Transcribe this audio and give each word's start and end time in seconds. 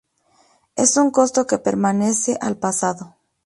Es 0.75 0.97
un 0.97 1.11
costo 1.11 1.45
que 1.45 1.59
pertenece 1.59 2.35
al 2.41 2.57
pasado. 2.57 3.17